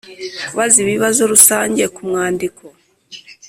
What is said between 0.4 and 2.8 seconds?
Kubaza ibibazo rusange ku mwandiko